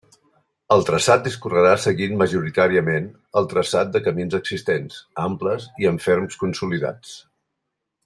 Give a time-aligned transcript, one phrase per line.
[0.75, 3.07] El traçat discorrerà seguint majoritàriament
[3.43, 7.17] el traçat de camins existents, amples i amb ferms consolidats.